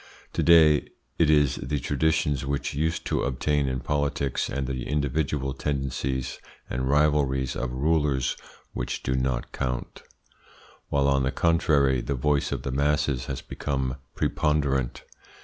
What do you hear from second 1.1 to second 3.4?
it is the traditions which used to